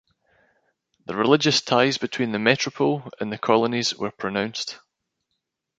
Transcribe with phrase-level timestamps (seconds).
[1.05, 4.79] The religious ties between the metropole and the colonies were pronounced.